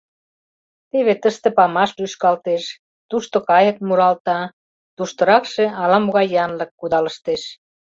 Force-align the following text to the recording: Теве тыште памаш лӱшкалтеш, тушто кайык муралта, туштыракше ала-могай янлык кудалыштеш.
Теве 0.89 1.13
тыште 1.21 1.47
памаш 1.57 1.91
лӱшкалтеш, 2.01 2.63
тушто 3.09 3.37
кайык 3.49 3.77
муралта, 3.87 4.39
туштыракше 4.95 5.65
ала-могай 5.81 6.27
янлык 6.45 6.71
кудалыштеш. 6.79 7.41